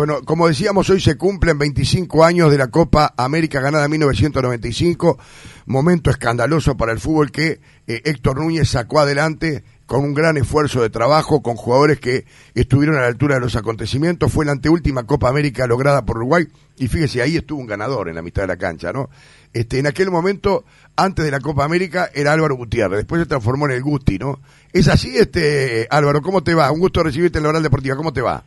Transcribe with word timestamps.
Bueno, 0.00 0.22
como 0.24 0.46
decíamos, 0.46 0.88
hoy 0.90 1.00
se 1.00 1.16
cumplen 1.16 1.58
25 1.58 2.24
años 2.24 2.52
de 2.52 2.56
la 2.56 2.68
Copa 2.68 3.14
América 3.16 3.60
ganada 3.60 3.86
en 3.86 3.90
1995, 3.90 5.18
momento 5.66 6.10
escandaloso 6.10 6.76
para 6.76 6.92
el 6.92 7.00
fútbol 7.00 7.32
que 7.32 7.60
eh, 7.88 8.02
Héctor 8.04 8.38
Núñez 8.38 8.68
sacó 8.68 9.00
adelante 9.00 9.64
con 9.86 10.04
un 10.04 10.14
gran 10.14 10.36
esfuerzo 10.36 10.82
de 10.82 10.90
trabajo, 10.90 11.42
con 11.42 11.56
jugadores 11.56 11.98
que 11.98 12.26
estuvieron 12.54 12.94
a 12.94 13.00
la 13.00 13.08
altura 13.08 13.34
de 13.34 13.40
los 13.40 13.56
acontecimientos. 13.56 14.32
Fue 14.32 14.46
la 14.46 14.52
anteúltima 14.52 15.02
Copa 15.02 15.30
América 15.30 15.66
lograda 15.66 16.04
por 16.04 16.18
Uruguay 16.18 16.46
y 16.76 16.86
fíjese, 16.86 17.20
ahí 17.20 17.36
estuvo 17.36 17.58
un 17.58 17.66
ganador 17.66 18.08
en 18.08 18.14
la 18.14 18.22
mitad 18.22 18.42
de 18.42 18.48
la 18.48 18.56
cancha, 18.56 18.92
¿no? 18.92 19.10
Este, 19.52 19.80
en 19.80 19.88
aquel 19.88 20.12
momento, 20.12 20.64
antes 20.94 21.24
de 21.24 21.32
la 21.32 21.40
Copa 21.40 21.64
América, 21.64 22.08
era 22.14 22.34
Álvaro 22.34 22.54
Gutiérrez, 22.54 22.98
después 22.98 23.22
se 23.22 23.26
transformó 23.26 23.66
en 23.66 23.72
el 23.72 23.82
Gusti, 23.82 24.16
¿no? 24.16 24.38
Es 24.72 24.86
así, 24.86 25.16
este 25.16 25.88
Álvaro, 25.90 26.22
¿cómo 26.22 26.44
te 26.44 26.54
va? 26.54 26.70
Un 26.70 26.78
gusto 26.78 27.02
recibirte 27.02 27.38
en 27.38 27.42
la 27.42 27.48
Oral 27.48 27.64
Deportiva, 27.64 27.96
¿cómo 27.96 28.12
te 28.12 28.20
va? 28.20 28.44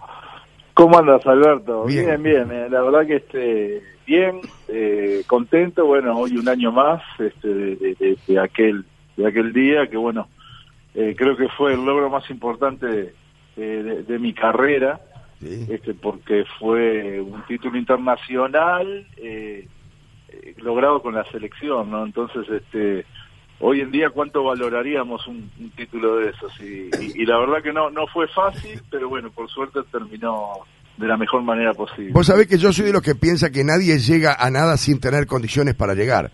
¿Cómo 0.74 0.98
andas, 0.98 1.26
Alberto? 1.26 1.86
Bien, 1.86 2.22
bien. 2.22 2.48
bien. 2.48 2.52
Eh, 2.52 2.70
la 2.70 2.82
verdad 2.82 3.06
que 3.06 3.18
este, 3.18 3.82
bien, 4.06 4.42
eh, 4.68 5.24
contento. 5.28 5.86
Bueno, 5.86 6.18
hoy 6.18 6.38
un 6.38 6.48
año 6.48 6.72
más 6.72 7.02
este, 7.20 7.48
de, 7.48 8.18
de, 8.28 8.40
aquel 8.40 8.86
de 9.18 9.28
aquel 9.28 9.52
día 9.54 9.88
que, 9.88 9.98
bueno, 9.98 10.30
eh, 10.96 11.16
creo 11.18 11.36
que 11.36 11.50
fue 11.50 11.74
el 11.74 11.86
logro 11.86 12.10
más 12.10 12.30
importante 12.30 13.14
de, 13.56 14.04
de 14.04 14.20
mi 14.20 14.34
carrera, 14.34 15.02
este, 15.42 15.94
porque 15.94 16.46
fue 16.60 17.20
un 17.20 17.42
título 17.48 17.78
internacional 17.78 19.06
logrado 20.58 21.02
con 21.02 21.16
la 21.16 21.26
selección, 21.26 21.92
¿no? 21.92 22.06
Entonces, 22.06 22.48
este 22.50 23.06
hoy 23.62 23.82
en 23.82 23.92
día 23.92 24.10
cuánto 24.10 24.44
valoraríamos 24.44 25.26
un, 25.28 25.50
título 25.76 26.18
de 26.18 26.30
esos 26.30 26.52
y, 26.60 27.26
la 27.26 27.38
verdad 27.40 27.62
que 27.64 27.72
no 27.72 27.90
no 27.90 28.08
fue 28.08 28.28
fácil 28.28 28.82
pero 28.90 29.08
bueno 29.10 29.32
por 29.32 29.50
suerte 29.50 29.80
terminó 29.92 30.54
de 30.98 31.08
la 31.08 31.18
mejor 31.18 31.42
manera 31.42 31.74
posible. 31.74 32.12
Vos 32.12 32.28
sabés 32.28 32.48
que 32.48 32.58
yo 32.58 32.72
soy 32.74 32.86
de 32.86 32.94
los 32.94 33.02
que 33.02 33.16
piensa 33.16 33.50
que 33.50 33.64
nadie 33.64 33.98
llega 33.98 34.36
a 34.36 34.52
nada 34.52 34.78
sin 34.78 35.00
tener 35.00 35.26
condiciones 35.26 35.74
para 35.74 35.96
llegar. 35.96 36.32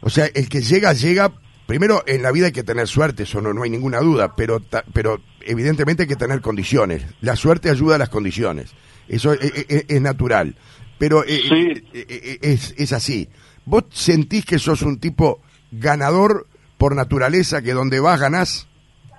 O 0.00 0.08
sea 0.08 0.26
el 0.26 0.48
que 0.48 0.60
llega 0.60 0.92
llega. 0.92 1.32
Primero 1.66 2.02
en 2.06 2.22
la 2.22 2.32
vida 2.32 2.46
hay 2.46 2.52
que 2.52 2.64
tener 2.64 2.88
suerte 2.88 3.22
eso 3.24 3.40
no, 3.40 3.52
no 3.52 3.62
hay 3.62 3.70
ninguna 3.70 4.00
duda 4.00 4.34
pero 4.34 4.60
pero 4.92 5.20
evidentemente 5.40 6.04
hay 6.04 6.08
que 6.08 6.16
tener 6.16 6.40
condiciones. 6.40 7.04
La 7.20 7.36
suerte 7.36 7.70
ayuda 7.70 7.96
a 7.96 7.98
las 7.98 8.08
condiciones. 8.08 8.74
Eso 9.08 9.32
es, 9.32 10.00
natural. 10.00 10.54
Pero 10.98 11.24
eh, 11.24 11.40
eh, 11.52 11.82
eh, 11.92 12.38
es, 12.42 12.74
es 12.76 12.92
así. 12.92 13.28
Vos 13.64 13.84
sentís 13.90 14.44
que 14.44 14.58
sos 14.58 14.82
un 14.82 15.00
tipo 15.00 15.40
ganador 15.72 16.46
por 16.80 16.96
naturaleza, 16.96 17.60
que 17.60 17.74
donde 17.74 18.00
vas 18.00 18.18
ganás, 18.18 18.66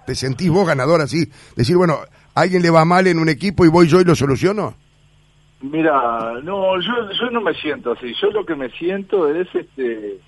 te 0.08 0.16
sentís 0.16 0.50
vos 0.50 0.66
ganador 0.66 1.00
así, 1.00 1.30
decir, 1.56 1.78
bueno, 1.78 2.00
alguien 2.34 2.64
le 2.64 2.72
va 2.72 2.86
mal 2.86 3.06
en 3.06 3.20
un 3.20 3.30
equipo 3.30 3.64
y 3.64 3.70
voy 3.70 3.88
yo 3.88 4.02
y 4.02 4.04
lo 4.04 4.16
soluciono. 4.16 4.74
Mira, 5.62 6.42
no, 6.44 6.82
yo, 6.82 7.12
yo 7.12 7.30
no 7.30 7.40
me 7.40 7.54
siento 7.54 7.92
así, 7.92 8.16
yo 8.20 8.32
lo 8.32 8.48
que 8.48 8.56
me 8.56 8.72
siento 8.72 9.30
es 9.30 9.48
este 9.54 10.20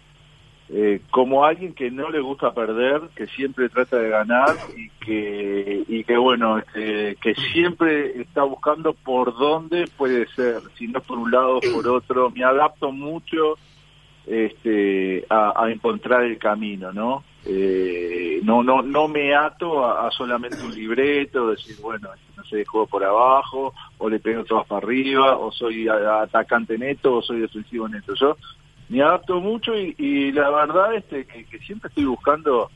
eh, 0.70 1.02
como 1.10 1.44
alguien 1.44 1.74
que 1.74 1.90
no 1.90 2.12
le 2.12 2.20
gusta 2.20 2.54
perder, 2.54 3.02
que 3.16 3.26
siempre 3.26 3.68
trata 3.68 3.98
de 3.98 4.10
ganar 4.10 4.56
y 4.78 4.90
que 5.04 5.84
y 5.88 6.04
que 6.04 6.18
bueno, 6.18 6.60
este, 6.60 7.16
que 7.16 7.34
siempre 7.52 8.22
está 8.22 8.44
buscando 8.44 8.94
por 8.94 9.36
dónde 9.36 9.86
puede 9.98 10.28
ser, 10.36 10.62
si 10.78 10.88
no 10.88 11.02
por 11.02 11.18
un 11.18 11.32
lado 11.32 11.60
por 11.74 11.88
otro, 11.88 12.30
me 12.30 12.44
adapto 12.44 12.92
mucho 12.92 13.56
este, 14.26 15.26
a, 15.30 15.66
encontrar 15.70 16.24
el 16.24 16.38
camino, 16.38 16.92
¿no? 16.92 17.24
Eh, 17.46 18.40
no, 18.44 18.64
no, 18.64 18.82
no 18.82 19.08
me 19.08 19.36
ato 19.36 19.86
a, 19.86 20.10
solamente 20.12 20.64
un 20.64 20.74
libreto, 20.74 21.50
decir, 21.50 21.76
bueno, 21.82 22.10
no 22.38 22.44
sé, 22.46 22.64
juego 22.66 22.88
por 22.88 23.04
abajo, 23.04 23.74
o 23.98 24.10
le 24.10 24.20
pego 24.20 24.44
todas 24.46 24.66
para 24.66 24.86
arriba, 24.86 25.38
o 25.38 25.52
soy 25.52 25.88
atacante 25.88 26.78
neto, 26.78 27.16
o 27.16 27.22
soy 27.22 27.42
defensivo 27.42 27.88
neto. 27.90 28.14
Yo 28.16 28.38
me 28.90 29.02
adapto 29.02 29.40
mucho 29.42 29.74
y, 29.76 30.32
la 30.32 30.50
verdad 30.50 30.96
es 30.96 31.04
que, 31.06 31.60
siempre 31.66 31.90
estoy 31.90 32.06
buscando 32.06 32.70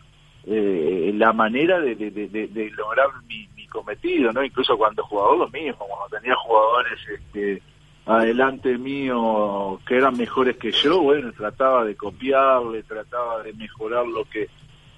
eh, 0.45 1.11
la 1.15 1.31
manera 1.31 1.79
de, 1.79 2.71
lograr 2.75 3.07
mi, 3.27 3.47
cometido, 3.67 4.31
¿no? 4.31 4.43
Incluso 4.43 4.77
cuando 4.77 5.03
jugador 5.03 5.37
lo 5.37 5.47
mismo, 5.49 5.85
cuando 5.85 6.17
tenía 6.17 6.33
jugadores 6.35 6.99
este, 7.13 7.61
adelante 8.07 8.77
mío 8.77 9.79
que 9.85 9.97
eran 9.97 10.15
mejores 10.17 10.55
que 10.57 10.71
yo, 10.71 11.01
bueno, 11.01 11.31
trataba 11.33 11.83
de 11.83 11.95
copiarle, 11.95 12.83
trataba 12.83 13.43
de 13.43 13.53
mejorar 13.53 14.07
lo 14.07 14.23
que 14.25 14.47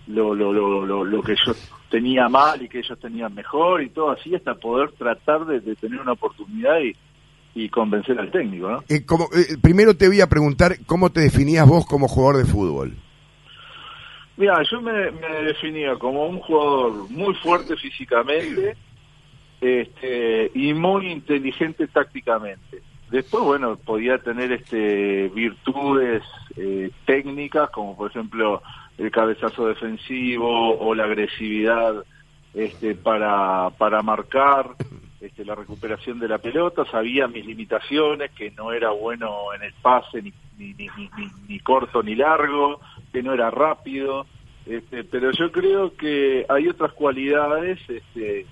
lo, 0.07 0.33
lo, 0.33 0.53
lo, 0.53 1.03
lo, 1.03 1.21
que 1.21 1.35
yo 1.45 1.53
tenía 1.89 2.29
mal 2.29 2.61
y 2.61 2.69
que 2.69 2.79
ellos 2.79 2.97
tenían 2.99 3.33
mejor 3.33 3.81
y 3.81 3.89
todo 3.89 4.11
así 4.11 4.33
hasta 4.33 4.55
poder 4.55 4.91
tratar 4.91 5.45
de, 5.45 5.75
tener 5.75 5.99
una 5.99 6.13
oportunidad 6.13 6.79
y, 6.79 6.95
y 7.53 7.69
convencer 7.69 8.19
al 8.19 8.31
técnico, 8.31 8.69
¿no? 8.69 8.83
Eh, 8.89 9.05
como, 9.05 9.25
eh, 9.25 9.57
primero 9.61 9.95
te 9.95 10.07
voy 10.07 10.21
a 10.21 10.27
preguntar 10.27 10.77
cómo 10.85 11.11
te 11.11 11.21
definías 11.21 11.67
vos 11.67 11.85
como 11.85 12.07
jugador 12.07 12.43
de 12.43 12.51
fútbol. 12.51 12.95
Mira, 14.37 14.61
yo 14.71 14.81
me, 14.81 15.11
me 15.11 15.43
definía 15.45 15.95
como 15.95 16.27
un 16.27 16.39
jugador 16.39 17.09
muy 17.09 17.33
fuerte 17.35 17.75
físicamente 17.75 18.77
este, 19.61 20.51
y 20.53 20.73
muy 20.73 21.11
inteligente 21.11 21.87
tácticamente. 21.87 22.81
Después, 23.11 23.43
bueno, 23.43 23.75
podía 23.77 24.19
tener 24.19 24.51
este 24.51 25.29
virtudes 25.29 26.23
eh, 26.55 26.91
técnicas, 27.05 27.69
como 27.71 27.97
por 27.97 28.11
ejemplo 28.11 28.61
el 28.97 29.09
cabezazo 29.11 29.67
defensivo 29.67 30.77
o 30.77 30.93
la 30.93 31.05
agresividad 31.05 32.03
este, 32.53 32.95
para, 32.95 33.69
para 33.77 34.01
marcar 34.03 34.75
este, 35.21 35.43
la 35.43 35.55
recuperación 35.55 36.19
de 36.19 36.27
la 36.27 36.37
pelota. 36.37 36.85
Sabía 36.85 37.27
mis 37.27 37.45
limitaciones, 37.45 38.31
que 38.31 38.51
no 38.51 38.71
era 38.73 38.91
bueno 38.91 39.53
en 39.55 39.63
el 39.63 39.73
pase, 39.81 40.21
ni, 40.21 40.33
ni, 40.57 40.73
ni, 40.73 41.09
ni 41.47 41.59
corto 41.61 42.03
ni 42.03 42.15
largo, 42.15 42.79
que 43.11 43.23
no 43.23 43.33
era 43.33 43.49
rápido. 43.49 44.27
Este, 44.65 45.03
pero 45.03 45.31
yo 45.31 45.51
creo 45.51 45.95
que 45.95 46.45
hay 46.47 46.67
otras 46.67 46.93
cualidades 46.93 47.79
este, 47.89 48.45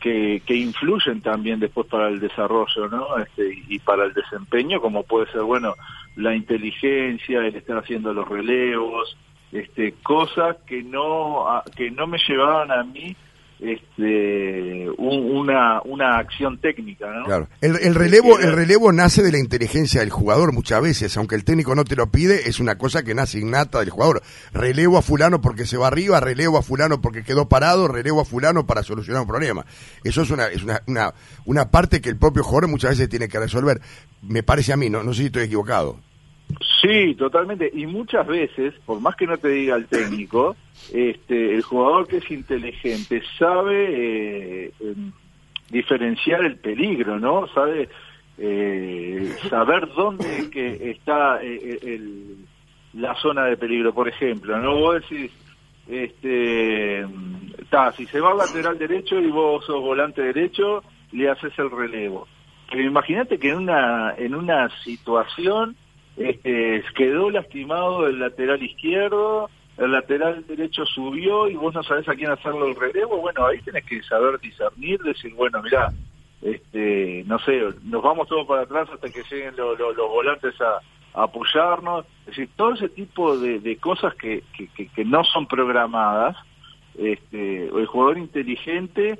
que, 0.00 0.42
influyen 0.48 1.20
también 1.20 1.60
después 1.60 1.86
para 1.86 2.08
el 2.08 2.20
desarrollo 2.20 2.88
¿no? 2.88 3.18
Este, 3.18 3.62
y 3.68 3.78
para 3.78 4.04
el 4.04 4.12
desempeño, 4.12 4.80
como 4.80 5.02
puede 5.02 5.30
ser, 5.32 5.42
bueno, 5.42 5.74
la 6.16 6.34
inteligencia, 6.34 7.40
el 7.40 7.54
estar 7.54 7.78
haciendo 7.78 8.12
los 8.14 8.28
relevos, 8.28 9.16
este, 9.52 9.94
cosas 10.02 10.56
que 10.66 10.82
no, 10.82 11.46
que 11.76 11.90
no 11.90 12.06
me 12.06 12.18
llevaban 12.26 12.70
a 12.70 12.82
mí 12.84 13.16
este, 13.60 14.88
una, 14.98 15.80
una 15.82 16.18
acción 16.18 16.58
técnica. 16.58 17.10
¿no? 17.10 17.24
Claro. 17.24 17.48
El, 17.60 17.76
el, 17.76 17.94
relevo, 17.94 18.38
el 18.38 18.52
relevo 18.52 18.92
nace 18.92 19.22
de 19.22 19.32
la 19.32 19.38
inteligencia 19.38 20.00
del 20.00 20.10
jugador 20.10 20.52
muchas 20.52 20.82
veces, 20.82 21.16
aunque 21.16 21.34
el 21.34 21.44
técnico 21.44 21.74
no 21.74 21.84
te 21.84 21.96
lo 21.96 22.10
pide, 22.10 22.48
es 22.48 22.60
una 22.60 22.76
cosa 22.76 23.02
que 23.02 23.14
nace 23.14 23.38
innata 23.38 23.80
del 23.80 23.90
jugador. 23.90 24.22
Relevo 24.52 24.98
a 24.98 25.02
fulano 25.02 25.40
porque 25.40 25.66
se 25.66 25.76
va 25.76 25.86
arriba, 25.86 26.20
relevo 26.20 26.58
a 26.58 26.62
fulano 26.62 27.00
porque 27.00 27.24
quedó 27.24 27.48
parado, 27.48 27.88
relevo 27.88 28.20
a 28.20 28.24
fulano 28.24 28.66
para 28.66 28.82
solucionar 28.82 29.22
un 29.22 29.28
problema. 29.28 29.64
Eso 30.04 30.22
es 30.22 30.30
una, 30.30 30.46
es 30.48 30.62
una, 30.62 30.82
una, 30.86 31.14
una 31.44 31.70
parte 31.70 32.00
que 32.00 32.10
el 32.10 32.18
propio 32.18 32.42
jugador 32.42 32.68
muchas 32.68 32.90
veces 32.90 33.08
tiene 33.08 33.28
que 33.28 33.38
resolver. 33.38 33.80
Me 34.22 34.42
parece 34.42 34.72
a 34.72 34.76
mí, 34.76 34.90
no, 34.90 35.02
no 35.02 35.12
sé 35.12 35.20
si 35.20 35.26
estoy 35.26 35.44
equivocado. 35.44 35.98
Sí, 36.80 37.14
totalmente. 37.16 37.70
Y 37.74 37.86
muchas 37.86 38.26
veces, 38.26 38.74
por 38.84 39.00
más 39.00 39.16
que 39.16 39.26
no 39.26 39.36
te 39.38 39.48
diga 39.48 39.76
el 39.76 39.86
técnico, 39.86 40.56
este, 40.92 41.54
el 41.54 41.62
jugador 41.62 42.06
que 42.06 42.18
es 42.18 42.30
inteligente 42.30 43.22
sabe 43.38 44.66
eh, 44.66 44.72
em, 44.80 45.12
diferenciar 45.70 46.44
el 46.44 46.58
peligro, 46.58 47.18
¿no? 47.18 47.48
Sabe 47.48 47.88
eh, 48.38 49.34
saber 49.48 49.88
dónde 49.94 50.48
que 50.50 50.90
está 50.90 51.42
eh, 51.42 51.78
el, 51.82 52.36
la 52.94 53.14
zona 53.16 53.46
de 53.46 53.56
peligro, 53.56 53.92
por 53.92 54.08
ejemplo, 54.08 54.58
¿no? 54.58 54.76
Vos 54.76 55.02
decís, 55.02 55.32
este, 55.88 57.00
está, 57.58 57.92
si 57.92 58.06
se 58.06 58.20
va 58.20 58.30
al 58.30 58.38
lateral 58.38 58.78
derecho 58.78 59.18
y 59.20 59.28
vos 59.28 59.64
sos 59.64 59.80
volante 59.80 60.22
derecho, 60.22 60.82
le 61.12 61.28
haces 61.28 61.52
el 61.58 61.70
relevo. 61.70 62.26
Pero 62.70 62.82
imagínate 62.82 63.38
que 63.38 63.50
en 63.50 63.56
una, 63.56 64.14
en 64.16 64.34
una 64.34 64.68
situación 64.82 65.76
este, 66.16 66.82
quedó 66.94 67.30
lastimado 67.30 68.06
el 68.06 68.18
lateral 68.18 68.62
izquierdo, 68.62 69.50
el 69.78 69.92
lateral 69.92 70.44
derecho 70.46 70.84
subió 70.86 71.48
y 71.48 71.54
vos 71.54 71.74
no 71.74 71.82
sabés 71.82 72.08
a 72.08 72.14
quién 72.14 72.30
hacerlo 72.30 72.66
el 72.66 72.76
relevo, 72.76 73.18
bueno, 73.18 73.46
ahí 73.46 73.60
tenés 73.62 73.84
que 73.84 74.02
saber 74.02 74.38
discernir, 74.40 74.98
decir, 75.00 75.34
bueno, 75.34 75.62
mira 75.62 75.92
este, 76.42 77.24
no 77.26 77.38
sé, 77.40 77.60
nos 77.84 78.02
vamos 78.02 78.28
todos 78.28 78.46
para 78.46 78.62
atrás 78.62 78.88
hasta 78.92 79.08
que 79.08 79.22
lleguen 79.30 79.56
los 79.56 79.96
volantes 79.96 80.54
a, 80.60 80.80
apoyarnos, 81.18 82.04
es 82.20 82.26
decir, 82.26 82.50
todo 82.56 82.74
ese 82.74 82.90
tipo 82.90 83.38
de, 83.38 83.78
cosas 83.78 84.14
que, 84.16 84.42
que, 84.54 84.88
que, 84.88 85.04
no 85.06 85.24
son 85.24 85.46
programadas, 85.46 86.36
este, 86.98 87.68
el 87.68 87.86
jugador 87.86 88.18
inteligente 88.18 89.18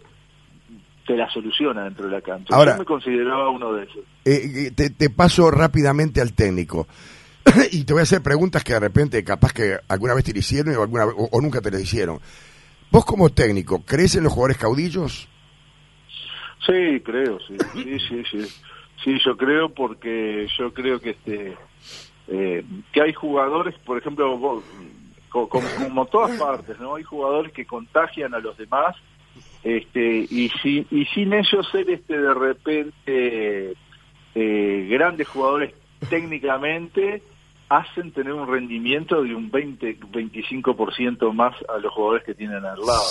te 1.07 1.17
la 1.17 1.31
soluciona 1.31 1.85
dentro 1.85 2.05
de 2.05 2.13
la 2.13 2.21
cancha. 2.21 2.55
Ahora, 2.55 2.73
Yo 2.73 2.81
me 2.81 2.85
consideraba 2.85 3.49
uno 3.49 3.73
de 3.73 3.85
esos. 3.85 4.05
Eh, 4.27 4.73
te, 4.77 4.91
te, 4.91 5.09
paso 5.09 5.51
rápidamente 5.51 6.21
al 6.21 6.35
técnico. 6.35 6.87
y 7.73 7.85
te 7.85 7.93
voy 7.93 8.01
a 8.01 8.03
hacer 8.05 8.23
preguntas 8.23 8.65
que 8.65 8.73
de 8.73 8.81
repente 8.81 9.23
capaz 9.25 9.53
que 9.53 9.79
alguna 9.89 10.15
vez 10.15 10.25
te 10.25 10.33
le 10.33 10.41
hicieron 10.41 10.75
o, 10.77 10.83
alguna, 10.83 11.07
o, 11.07 11.41
nunca 11.41 11.61
te 11.61 11.71
le 11.71 11.81
hicieron. 11.81 12.21
Vos 12.91 13.05
como 13.05 13.31
técnico, 13.31 13.83
¿crees 13.85 14.15
en 14.17 14.25
los 14.25 14.33
jugadores 14.33 14.59
caudillos? 14.59 15.29
Sí, 16.65 17.01
creo, 17.05 17.39
sí, 17.47 17.57
sí, 17.75 17.99
sí, 18.09 18.45
sí. 19.05 19.19
Yo 19.25 19.37
creo 19.37 19.69
porque 19.69 20.47
yo 20.59 20.73
creo 20.73 21.01
que 21.01 21.11
este 21.11 21.57
eh, 22.29 22.65
que 22.93 23.03
hay 23.03 23.13
jugadores, 23.13 23.75
por 23.85 23.99
ejemplo, 23.99 24.63
como, 25.31 26.07
todas 26.07 26.39
partes, 26.41 26.81
¿no? 26.81 26.97
Hay 26.97 27.05
jugadores 27.05 27.53
que 27.53 27.67
contagian 27.67 28.35
a 28.35 28.39
los 28.39 28.57
demás 28.57 28.97
este 29.63 30.27
y 30.31 30.51
sin 30.63 30.87
y 30.91 31.05
sin 31.07 31.33
ellos 31.33 31.69
ser 31.71 31.91
este 31.91 32.19
de 32.19 32.35
repente 32.35 33.75
eh, 34.35 34.89
grandes 34.91 35.29
jugadores 35.29 35.75
técnicamente 36.09 37.23
hacen 37.69 38.13
tener 38.13 38.33
un 38.33 38.47
rendimiento 38.47 39.23
de 39.23 39.35
un 39.35 39.51
20, 39.51 39.99
25% 39.99 41.33
más 41.33 41.55
a 41.69 41.79
los 41.79 41.93
jugadores 41.93 42.25
que 42.25 42.35
tienen 42.35 42.65
al 42.65 42.81
lado. 42.81 43.03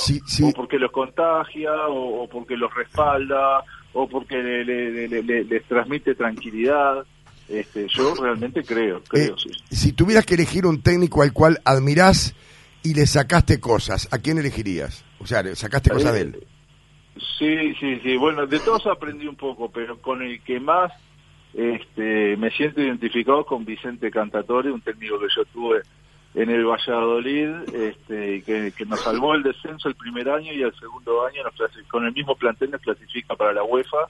O 0.44 0.52
porque 0.54 0.80
los 0.80 0.92
contagia, 0.92 1.72
o, 1.90 2.28
porque 2.30 2.56
los 2.56 2.74
respalda, 2.74 3.64
o 3.94 4.08
porque 4.08 4.38
les 4.38 5.64
transmite 5.66 6.16
tranquilidad. 6.16 7.06
Este, 7.48 7.88
yo 7.90 8.16
realmente 8.16 8.64
creo, 8.64 9.04
creo 9.08 9.36
eh, 9.36 9.52
Si 9.70 9.94
tuvieras 9.94 10.26
que 10.26 10.34
elegir 10.34 10.66
un 10.66 10.82
técnico 10.82 11.22
al 11.22 11.32
cual 11.32 11.62
admirás 11.64 12.34
y 12.82 12.96
le 12.96 13.06
sacaste 13.06 13.60
cosas, 13.60 14.08
¿a 14.12 14.18
quién 14.18 14.40
elegirías? 14.40 15.06
O 15.20 15.28
sea, 15.28 15.44
le 15.44 15.56
sacaste 15.56 15.92
cosas 15.92 16.14
de 16.14 16.22
él. 16.22 16.48
Sí, 17.38 17.74
sí, 17.80 18.00
sí. 18.02 18.18
Bueno, 18.18 18.48
de 18.48 18.60
todos 18.60 18.88
aprendí 18.88 19.28
un 19.28 19.36
poco, 19.36 19.70
pero 19.70 20.02
con 20.02 20.22
el 20.22 20.42
que 20.42 20.60
más 20.60 20.92
este, 21.56 22.36
me 22.38 22.52
siento 22.52 22.82
identificado 22.82 23.46
con 23.46 23.64
Vicente 23.64 24.12
Cantatore, 24.12 24.72
un 24.72 24.82
técnico 24.82 25.20
que 25.20 25.28
yo 25.34 25.46
tuve 25.46 25.82
en 26.34 26.50
el 26.50 26.66
Valladolid, 26.66 27.50
este, 27.74 28.42
que, 28.42 28.74
que, 28.76 28.86
nos 28.86 29.00
salvó 29.00 29.34
el 29.36 29.44
descenso 29.44 29.88
el 29.88 29.96
primer 29.96 30.30
año 30.30 30.52
y 30.52 30.62
el 30.62 30.76
segundo 30.76 31.26
año 31.26 31.44
nos 31.44 31.88
con 31.88 32.06
el 32.06 32.14
mismo 32.14 32.36
plantel 32.36 32.72
nos 32.72 32.82
clasifica 32.82 33.36
para 33.36 33.54
la 33.54 33.64
UEFA, 33.64 34.10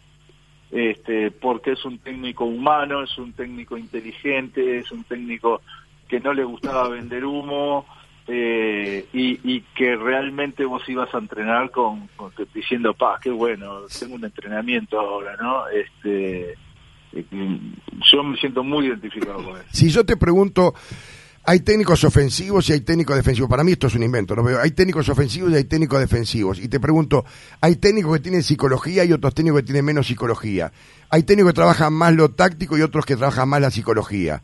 este, 0.71 1.29
porque 1.29 1.73
es 1.73 1.85
un 1.85 1.99
técnico 1.99 2.45
humano, 2.45 3.03
es 3.03 3.15
un 3.19 3.33
técnico 3.33 3.77
inteligente, 3.77 4.79
es 4.79 4.91
un 4.91 5.03
técnico 5.03 5.61
que 6.07 6.19
no 6.19 6.33
le 6.33 6.43
gustaba 6.43 6.89
vender 6.89 7.25
humo 7.25 7.85
eh, 8.27 9.05
y, 9.13 9.61
que 9.75 9.95
realmente 9.95 10.65
vos 10.65 10.81
ibas 10.89 11.13
a 11.13 11.19
entrenar 11.19 11.69
con, 11.69 12.07
con 12.15 12.31
diciendo, 12.55 12.95
pa, 12.95 13.19
qué 13.21 13.29
bueno, 13.29 13.81
tengo 13.99 14.15
un 14.15 14.25
entrenamiento 14.25 14.99
ahora, 14.99 15.35
¿no? 15.39 15.67
Este, 15.67 16.55
yo 18.15 18.23
me 18.23 18.37
siento 18.37 18.63
muy 18.63 18.87
identificado 18.87 19.43
con 19.43 19.57
él. 19.57 19.63
Si 19.71 19.89
yo 19.89 20.05
te 20.05 20.17
pregunto, 20.17 20.73
hay 21.43 21.59
técnicos 21.59 22.03
ofensivos 22.03 22.69
y 22.69 22.73
hay 22.73 22.81
técnicos 22.81 23.15
defensivos. 23.15 23.49
Para 23.49 23.63
mí 23.63 23.73
esto 23.73 23.87
es 23.87 23.95
un 23.95 24.03
invento, 24.03 24.35
¿no? 24.35 24.43
veo. 24.43 24.59
Hay 24.59 24.71
técnicos 24.71 25.07
ofensivos 25.09 25.51
y 25.51 25.55
hay 25.55 25.65
técnicos 25.65 25.99
defensivos. 25.99 26.59
Y 26.59 26.67
te 26.67 26.79
pregunto, 26.79 27.25
hay 27.61 27.75
técnicos 27.75 28.13
que 28.17 28.23
tienen 28.23 28.41
psicología 28.41 29.05
y 29.05 29.13
otros 29.13 29.35
técnicos 29.35 29.61
que 29.61 29.65
tienen 29.65 29.85
menos 29.85 30.07
psicología. 30.07 30.71
Hay 31.09 31.23
técnicos 31.23 31.51
que 31.51 31.55
trabajan 31.55 31.93
más 31.93 32.13
lo 32.13 32.31
táctico 32.31 32.77
y 32.77 32.81
otros 32.81 33.05
que 33.05 33.15
trabajan 33.15 33.47
más 33.49 33.61
la 33.61 33.69
psicología. 33.69 34.41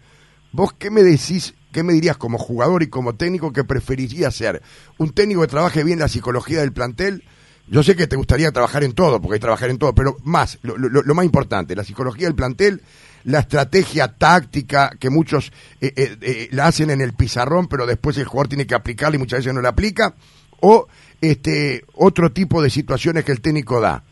¿Vos 0.52 0.74
qué 0.74 0.92
me 0.92 1.02
decís, 1.02 1.56
qué 1.72 1.82
me 1.82 1.94
dirías 1.94 2.18
como 2.18 2.38
jugador 2.38 2.84
y 2.84 2.88
como 2.88 3.16
técnico 3.16 3.54
que 3.54 3.64
preferiría 3.64 4.30
ser? 4.30 4.62
¿Un 4.98 5.12
técnico 5.12 5.42
que 5.42 5.48
trabaje 5.48 5.84
bien 5.84 5.98
la 5.98 6.08
psicología 6.10 6.60
del 6.60 6.74
plantel? 6.74 7.24
Yo 7.68 7.84
sé 7.84 7.96
que 7.96 8.06
te 8.06 8.18
gustaría 8.18 8.52
trabajar 8.52 8.84
en 8.84 8.92
todo, 8.92 9.22
porque 9.22 9.36
hay 9.36 9.40
que 9.40 9.44
trabajar 9.44 9.70
en 9.70 9.78
todo, 9.78 9.96
pero 9.96 10.18
más, 10.24 10.60
lo, 10.62 10.78
lo, 10.78 11.16
más 11.16 11.24
importante, 11.24 11.74
la 11.74 11.86
psicología 11.86 12.28
del 12.28 12.36
plantel, 12.36 12.82
la 13.24 13.40
estrategia 13.40 14.08
táctica 14.08 14.92
que 15.00 15.10
muchos 15.10 15.52
eh, 15.80 15.94
eh, 15.96 16.18
eh, 16.22 16.48
la 16.52 16.68
hacen 16.68 16.90
en 16.90 17.02
el 17.02 17.14
pizarrón, 17.14 17.68
pero 17.68 17.86
después 17.86 18.18
el 18.18 18.26
jugador 18.26 18.50
tiene 18.50 18.68
que 18.68 18.76
aplicarla 18.76 19.16
y 19.16 19.20
muchas 19.20 19.40
veces 19.40 19.54
no 19.54 19.62
la 19.62 19.70
aplica, 19.70 20.16
o 20.62 20.88
este 21.22 21.84
otro 21.94 22.32
tipo 22.32 22.62
de 22.62 22.70
situaciones 22.70 23.24
que 23.24 23.32
el 23.32 23.42
técnico 23.42 23.80
da. 23.80 24.04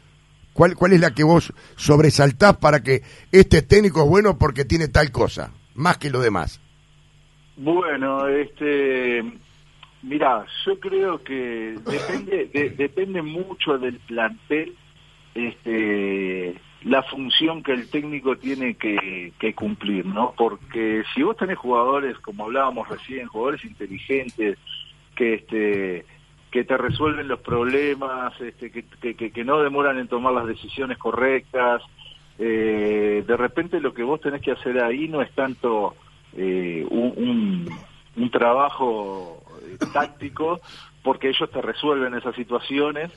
¿Cuál, 0.53 0.75
¿Cuál 0.75 0.93
es 0.93 0.99
la 0.99 1.11
que 1.11 1.23
vos 1.23 1.53
sobresaltás 1.75 2.57
para 2.57 2.81
que 2.81 3.01
este 3.31 3.61
técnico 3.61 4.03
es 4.03 4.09
bueno 4.09 4.37
porque 4.37 4.65
tiene 4.65 4.87
tal 4.87 5.11
cosa, 5.11 5.51
más 5.75 5.97
que 5.97 6.09
lo 6.09 6.19
demás? 6.19 6.59
Bueno, 7.55 8.27
este 8.27 9.23
Mira, 10.01 10.45
yo 10.65 10.79
creo 10.79 11.21
que 11.21 11.75
depende 11.85 12.73
depende 12.77 13.21
mucho 13.21 13.77
del 13.77 13.99
plantel 13.99 14.75
este 15.47 16.55
la 16.83 17.03
función 17.03 17.61
que 17.61 17.73
el 17.73 17.89
técnico 17.89 18.37
tiene 18.37 18.75
que, 18.75 19.33
cumplir, 19.55 20.05
¿no? 20.05 20.33
Porque 20.37 21.03
si 21.13 21.23
vos 21.23 21.35
tenés 21.35 21.57
jugadores, 21.57 22.17
como 22.19 22.45
hablábamos 22.45 22.87
recién, 22.87 23.27
jugadores 23.27 23.65
inteligentes, 23.65 24.57
que 25.15 25.33
este 25.35 26.05
te 26.51 26.77
resuelven 26.77 27.27
los 27.27 27.41
problemas, 27.41 28.39
este, 28.41 28.71
que, 28.71 28.83
que, 28.83 29.31
que 29.31 29.43
no 29.43 29.59
demoran 29.61 29.99
en 29.99 30.07
tomar 30.07 30.33
las 30.33 30.47
decisiones 30.47 30.97
correctas, 30.97 31.83
eh, 32.39 33.23
de 33.27 33.37
repente 33.37 33.81
lo 33.81 33.93
que 33.93 34.03
vos 34.03 34.21
tenés 34.21 34.41
que 34.41 34.53
hacer 34.53 34.81
ahí 34.81 35.07
no 35.09 35.21
es 35.21 35.29
tanto 35.35 35.95
eh, 36.33 36.85
un, 36.89 37.69
un 38.15 38.31
trabajo 38.31 39.43
táctico, 39.93 40.61
porque 41.03 41.29
ellos 41.29 41.49
te 41.51 41.61
resuelven 41.61 42.13
esas 42.15 42.35
situaciones, 42.35 43.11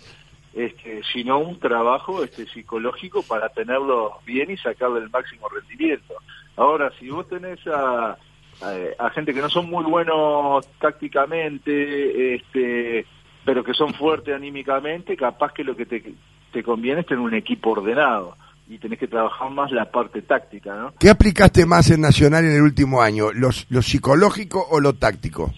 este, 0.55 1.03
sino 1.13 1.39
un 1.39 1.59
trabajo 1.59 2.23
este, 2.23 2.47
psicológico 2.47 3.23
para 3.23 3.49
tenerlos 3.49 4.13
bien 4.27 4.51
y 4.51 4.57
sacarle 4.57 5.01
el 5.01 5.11
máximo 5.11 5.49
rendimiento. 5.49 6.15
Ahora, 6.57 6.93
si 6.99 7.09
vos 7.09 7.27
tenés 7.29 7.67
a, 7.67 8.19
a, 8.99 9.11
gente 9.11 9.33
que 9.33 9.41
no 9.41 9.49
son 9.49 9.71
muy 9.71 9.85
buenos 9.85 10.67
tácticamente, 10.79 12.35
este, 12.35 13.07
pero 13.45 13.65
que 13.65 13.75
son 13.75 13.95
fuertes 13.95 14.35
anímicamente, 14.35 15.17
capaz 15.17 15.53
que 15.53 15.65
lo 15.65 15.75
que 15.75 15.87
te, 15.87 16.63
conviene 16.63 17.01
es 17.01 17.07
tener 17.07 17.25
un 17.25 17.35
equipo 17.35 17.71
ordenado 17.71 18.37
y 18.69 18.79
tenés 18.79 18.99
que 18.99 19.09
trabajar 19.09 19.51
más 19.51 19.71
la 19.73 19.91
parte 19.91 20.23
táctica, 20.23 20.75
¿no? 20.77 20.95
¿Qué 20.99 21.11
aplicaste 21.11 21.67
más 21.67 21.91
en 21.91 22.03
Nacional 22.03 22.45
en 22.45 22.53
el 22.53 22.63
último 22.63 23.03
año, 23.03 23.33
los, 23.33 23.67
lo 23.71 23.83
psicológico 23.83 24.67
o 24.71 24.81
lo 24.81 24.93
táctico? 24.95 25.53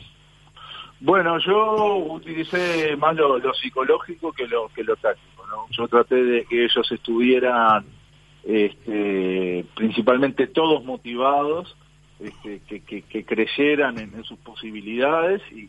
Bueno, 1.05 1.39
yo 1.39 1.97
utilicé 1.97 2.97
más 2.97 3.15
lo, 3.15 3.39
psicológico 3.53 4.33
que 4.33 4.49
lo 4.49 4.71
que 4.75 4.83
lo 4.83 4.97
táctico, 4.97 5.47
¿no? 5.47 5.67
Yo 5.69 5.87
traté 5.87 6.15
de 6.15 6.47
que 6.47 6.65
ellos 6.65 6.91
estuvieran 6.91 7.85
este, 8.43 9.67
principalmente 9.77 10.47
todos 10.47 10.83
motivados, 10.83 11.77
este, 12.19 12.61
que, 12.81 13.25
creyeran 13.27 13.99
en, 13.99 14.25
sus 14.25 14.39
posibilidades 14.39 15.43
y, 15.53 15.69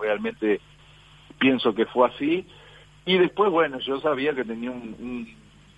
realmente 0.00 0.58
pienso 1.38 1.74
que 1.74 1.84
fue 1.84 2.08
así. 2.08 2.46
Y 3.04 3.18
después, 3.18 3.50
bueno, 3.50 3.78
yo 3.80 4.00
sabía 4.00 4.32
que 4.34 4.44
tenía 4.44 4.70
un, 4.70 5.28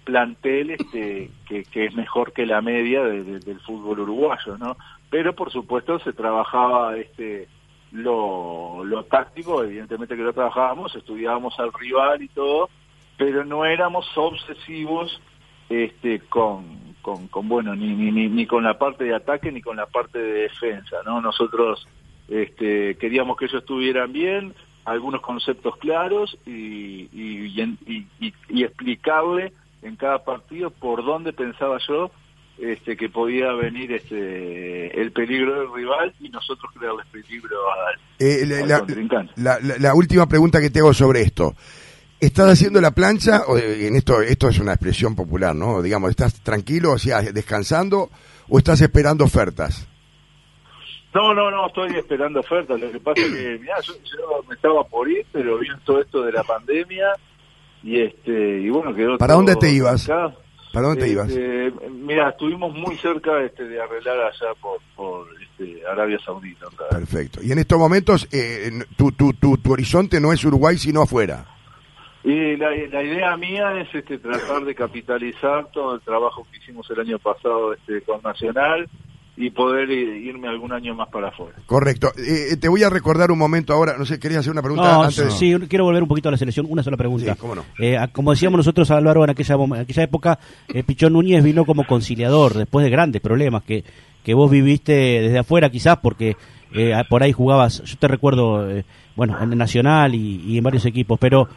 plantel 0.04 0.70
este, 0.70 1.30
que, 1.48 1.84
es 1.84 1.94
mejor 1.96 2.32
que 2.32 2.46
la 2.46 2.60
media 2.60 3.02
del 3.02 3.60
fútbol 3.66 4.00
uruguayo, 4.00 4.56
¿no? 4.56 4.76
Pero 5.10 5.34
por 5.34 5.50
supuesto 5.50 5.98
se 5.98 6.12
trabajaba 6.12 6.96
este 6.96 7.48
lo, 7.94 9.04
táctico, 9.08 9.62
evidentemente 9.62 10.16
que 10.16 10.22
lo 10.22 10.32
trabajábamos, 10.32 10.94
estudiábamos 10.94 11.58
al 11.58 11.72
rival 11.72 12.22
y 12.22 12.28
todo, 12.28 12.68
pero 13.16 13.44
no 13.44 13.64
éramos 13.64 14.06
obsesivos 14.16 15.20
este, 15.68 16.20
con, 16.20 16.94
con, 17.02 17.48
bueno, 17.48 17.74
ni, 17.74 17.94
ni, 17.94 18.28
ni 18.28 18.46
con 18.46 18.64
la 18.64 18.78
parte 18.78 19.04
de 19.04 19.14
ataque 19.14 19.52
ni 19.52 19.62
con 19.62 19.76
la 19.76 19.86
parte 19.86 20.18
de 20.18 20.42
defensa, 20.42 20.96
¿no? 21.04 21.20
Nosotros 21.20 21.86
este, 22.28 22.96
queríamos 22.96 23.36
que 23.36 23.44
ellos 23.46 23.62
estuvieran 23.62 24.12
bien, 24.12 24.54
algunos 24.84 25.20
conceptos 25.20 25.76
claros 25.76 26.36
y, 26.44 27.08
y, 27.12 27.46
y, 27.56 28.34
y 28.48 28.64
explicarle 28.64 29.52
en 29.82 29.96
cada 29.96 30.24
partido 30.24 30.70
por 30.70 31.04
dónde 31.04 31.32
pensaba 31.32 31.78
yo 31.86 32.10
este, 32.58 32.96
que 32.96 33.08
podía 33.08 33.52
venir 33.52 33.92
este, 33.92 35.00
el 35.00 35.12
peligro 35.12 35.60
del 35.60 35.74
rival 35.74 36.14
y 36.20 36.28
nosotros 36.28 36.70
crearle 36.76 37.02
peligro 37.10 37.56
al, 37.72 37.98
eh, 38.18 38.46
la, 39.36 39.58
la, 39.60 39.94
última 39.94 40.26
pregunta 40.26 40.60
que 40.60 40.70
te 40.70 40.78
hago 40.78 40.94
sobre 40.94 41.22
esto. 41.22 41.54
¿Estás 42.20 42.52
haciendo 42.52 42.80
la 42.80 42.92
plancha? 42.92 43.42
O 43.48 43.58
eh, 43.58 43.86
en 43.86 43.96
esto, 43.96 44.20
esto 44.22 44.48
es 44.48 44.58
una 44.60 44.72
expresión 44.72 45.14
popular, 45.14 45.54
¿no? 45.54 45.82
Digamos, 45.82 46.10
¿estás 46.10 46.40
tranquilo, 46.42 46.92
o 46.92 46.98
sea, 46.98 47.20
descansando 47.20 48.08
o 48.48 48.58
estás 48.58 48.80
esperando 48.80 49.24
ofertas? 49.24 49.88
No, 51.12 51.34
no, 51.34 51.50
no, 51.50 51.66
estoy 51.66 51.96
esperando 51.96 52.40
ofertas. 52.40 52.80
Lo 52.80 52.90
que 52.90 53.00
pasa 53.00 53.20
es 53.20 53.32
que, 53.32 53.58
mira, 53.60 53.80
yo, 53.82 53.94
me 54.48 54.54
estaba 54.54 54.84
por 54.84 55.10
ir, 55.10 55.26
pero 55.32 55.58
vi 55.58 55.66
todo 55.84 56.00
esto 56.00 56.22
de 56.22 56.32
la 56.32 56.42
pandemia 56.44 57.12
y 57.82 58.00
este 58.00 58.60
y 58.60 58.70
bueno, 58.70 58.94
quedó 58.94 59.18
¿Para 59.18 59.34
dónde 59.34 59.56
te 59.56 59.70
ibas? 59.70 60.08
¿Para 60.74 60.88
dónde 60.88 61.02
te 61.04 61.08
ibas? 61.10 61.28
Este, 61.28 61.72
mira, 61.88 62.30
estuvimos 62.30 62.74
muy 62.74 62.96
cerca 62.96 63.40
este, 63.42 63.62
de 63.64 63.80
arreglar 63.80 64.18
allá 64.18 64.52
por, 64.60 64.78
por 64.96 65.26
este, 65.40 65.86
Arabia 65.86 66.18
Saudita. 66.18 66.66
Perfecto. 66.90 67.40
Y 67.42 67.52
en 67.52 67.60
estos 67.60 67.78
momentos, 67.78 68.28
eh, 68.32 68.70
tu, 68.96 69.12
tu, 69.12 69.32
tu, 69.34 69.56
tu, 69.58 69.72
horizonte 69.72 70.20
no 70.20 70.32
es 70.32 70.44
Uruguay, 70.44 70.76
sino 70.76 71.02
afuera. 71.02 71.46
Y 72.24 72.56
la, 72.56 72.70
la, 72.70 73.02
idea 73.04 73.36
mía 73.36 73.80
es 73.80 73.94
este, 73.94 74.18
tratar 74.18 74.64
de 74.64 74.74
capitalizar 74.74 75.70
todo 75.70 75.94
el 75.94 76.00
trabajo 76.00 76.44
que 76.50 76.58
hicimos 76.58 76.90
el 76.90 76.98
año 77.00 77.20
pasado 77.20 77.72
este, 77.74 78.00
con 78.02 78.20
Nacional 78.22 78.88
y 79.36 79.50
poder 79.50 79.90
irme 79.90 80.48
algún 80.48 80.72
año 80.72 80.94
más 80.94 81.08
para 81.08 81.28
afuera. 81.28 81.56
Correcto. 81.66 82.12
Eh, 82.16 82.56
te 82.56 82.68
voy 82.68 82.84
a 82.84 82.90
recordar 82.90 83.32
un 83.32 83.38
momento 83.38 83.72
ahora, 83.72 83.96
no 83.98 84.04
sé, 84.04 84.20
querías 84.20 84.40
hacer 84.40 84.52
una 84.52 84.62
pregunta 84.62 85.02
antes 85.02 85.34
Sí, 85.34 85.54
quiero 85.68 85.84
volver 85.84 86.02
un 86.02 86.08
poquito 86.08 86.28
a 86.28 86.32
la 86.32 86.38
selección, 86.38 86.66
una 86.68 86.82
sola 86.82 86.96
pregunta. 86.96 87.34
cómo 87.34 87.56
no. 87.56 87.64
Eh, 87.78 87.98
como 88.12 88.30
decíamos 88.30 88.58
nosotros, 88.58 88.90
Álvaro, 88.92 89.24
en 89.24 89.30
aquella, 89.30 89.56
en 89.56 89.74
aquella 89.74 90.02
época, 90.04 90.38
eh, 90.68 90.84
Pichón 90.84 91.14
Núñez 91.14 91.42
vino 91.42 91.64
como 91.64 91.84
conciliador 91.84 92.54
después 92.54 92.84
de 92.84 92.90
grandes 92.90 93.20
problemas 93.20 93.64
que, 93.64 93.84
que 94.22 94.34
vos 94.34 94.50
viviste 94.50 94.92
desde 94.92 95.38
afuera, 95.38 95.70
quizás 95.70 95.98
porque 95.98 96.36
por 97.08 97.22
ahí 97.22 97.32
jugabas, 97.32 97.84
yo 97.84 97.96
te 97.98 98.08
recuerdo, 98.08 98.66
bueno, 99.14 99.40
en 99.40 99.52
el 99.52 99.58
Nacional 99.58 100.12
y, 100.12 100.58
en 100.58 100.64
varios 100.64 100.84
equipos, 100.86 101.20
pero, 101.20 101.48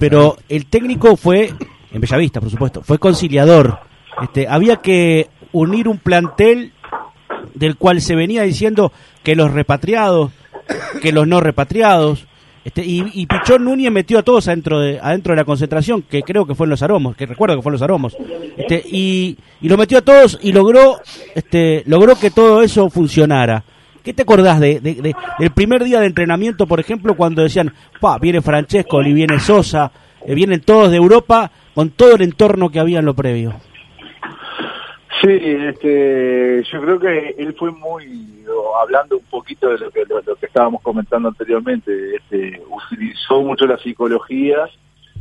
pero 0.00 0.36
el 0.48 0.66
técnico 0.66 1.16
fue, 1.16 1.52
en 1.92 2.00
Bellavista, 2.00 2.40
por 2.40 2.50
supuesto, 2.50 2.82
fue 2.82 2.98
conciliador. 2.98 3.78
Este, 4.20 4.48
había 4.48 4.76
que 4.76 5.28
unir 5.52 5.88
un 5.88 5.98
plantel 5.98 6.72
del 7.56 7.76
cual 7.76 8.00
se 8.00 8.14
venía 8.14 8.42
diciendo 8.42 8.92
que 9.22 9.34
los 9.34 9.52
repatriados, 9.52 10.30
que 11.02 11.12
los 11.12 11.26
no 11.26 11.40
repatriados, 11.40 12.26
este, 12.64 12.82
y, 12.84 13.26
Pichón 13.26 13.64
Núñez 13.64 13.92
metió 13.92 14.18
a 14.18 14.24
todos 14.24 14.48
adentro 14.48 14.80
de, 14.80 14.98
adentro 14.98 15.32
de 15.32 15.36
la 15.36 15.44
concentración, 15.44 16.02
que 16.02 16.22
creo 16.22 16.46
que 16.46 16.56
fue 16.56 16.66
en 16.66 16.70
los 16.70 16.82
aromos, 16.82 17.14
que 17.14 17.24
recuerdo 17.24 17.54
que 17.54 17.62
fue 17.62 17.70
en 17.70 17.74
los 17.74 17.82
aromos, 17.82 18.16
este, 18.56 18.82
y, 18.84 19.36
y 19.60 19.68
lo 19.68 19.76
metió 19.76 19.98
a 19.98 20.02
todos 20.02 20.36
y 20.42 20.50
logró, 20.50 20.98
este, 21.36 21.84
logró 21.86 22.16
que 22.16 22.32
todo 22.32 22.62
eso 22.62 22.90
funcionara. 22.90 23.62
¿Qué 24.02 24.12
te 24.12 24.22
acordás 24.22 24.58
de, 24.58 24.80
del 24.80 25.50
primer 25.52 25.84
día 25.84 26.00
de 26.00 26.06
entrenamiento, 26.06 26.66
por 26.66 26.80
ejemplo, 26.80 27.16
cuando 27.16 27.42
decían, 27.42 27.72
pa, 28.00 28.18
viene 28.18 28.40
Francesco, 28.40 29.00
y 29.00 29.12
viene 29.12 29.38
Sosa, 29.38 29.92
eh, 30.24 30.34
vienen 30.34 30.60
todos 30.60 30.90
de 30.90 30.96
Europa, 30.96 31.50
con 31.72 31.90
todo 31.90 32.16
el 32.16 32.22
entorno 32.22 32.68
que 32.70 32.80
había 32.80 32.98
en 32.98 33.04
lo 33.04 33.14
previo? 33.14 33.54
Sí, 35.22 35.30
este, 35.30 36.62
yo 36.64 36.80
creo 36.80 36.98
que 36.98 37.34
él 37.38 37.54
fue 37.58 37.70
muy, 37.70 38.44
hablando 38.80 39.16
un 39.16 39.24
poquito 39.24 39.68
de 39.68 39.78
lo 39.78 39.90
que, 39.90 40.04
lo, 40.04 40.36
que 40.36 40.46
estábamos 40.46 40.82
comentando 40.82 41.28
anteriormente, 41.28 42.16
este, 42.16 42.62
utilizó 42.68 43.42
mucho 43.42 43.66
la 43.66 43.78
psicología, 43.78 44.68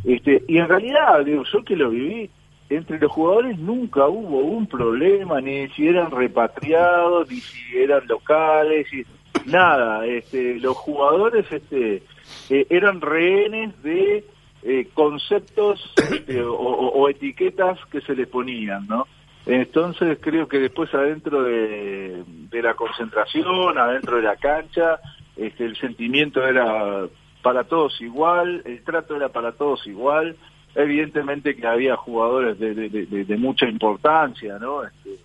este, 0.03 0.43
y 0.47 0.57
en 0.57 0.67
realidad, 0.67 1.23
digo, 1.23 1.43
yo 1.51 1.63
que 1.63 1.75
lo 1.75 1.89
viví, 1.89 2.29
entre 2.69 2.99
los 2.99 3.11
jugadores 3.11 3.57
nunca 3.57 4.07
hubo 4.07 4.39
un 4.39 4.67
problema, 4.67 5.39
ni 5.39 5.69
si 5.69 5.87
eran 5.87 6.11
repatriados, 6.11 7.29
ni 7.29 7.39
si 7.39 7.77
eran 7.77 8.05
locales, 8.07 8.91
y, 8.93 9.05
nada, 9.45 10.05
este, 10.05 10.59
los 10.59 10.75
jugadores 10.75 11.45
este, 11.51 12.03
eh, 12.49 12.67
eran 12.69 13.01
rehenes 13.01 13.81
de 13.83 14.25
eh, 14.63 14.87
conceptos 14.93 15.93
este, 16.11 16.41
o, 16.43 17.07
etiquetas 17.07 17.77
que 17.91 18.01
se 18.01 18.15
les 18.15 18.27
ponían, 18.27 18.87
¿no? 18.87 19.05
Entonces 19.45 20.17
creo 20.21 20.47
que 20.47 20.59
después 20.59 20.93
adentro 20.93 21.43
de, 21.43 22.23
la 22.51 22.73
concentración, 22.73 23.77
adentro 23.77 24.17
de 24.17 24.23
la 24.23 24.35
cancha, 24.37 24.99
este, 25.35 25.65
el 25.65 25.77
sentimiento 25.77 26.45
era 26.45 27.05
para 27.43 27.63
todos 27.65 28.01
igual, 28.01 28.63
el 28.65 28.83
trato 28.83 29.15
era 29.15 29.29
para 29.29 29.51
todos 29.51 29.85
igual. 29.85 30.35
Evidentemente 30.73 31.55
que 31.55 31.67
había 31.67 31.95
jugadores 31.95 32.59
de, 32.59 33.37
mucha 33.37 33.67
importancia, 33.67 34.57
¿no? 34.59 34.83
Este, 34.83 35.15